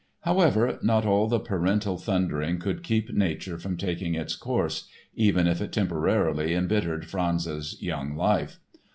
[0.21, 5.61] However, not all the parental thundering could keep nature from taking its course, even if
[5.61, 8.59] it temporarily embittered Franz's young life.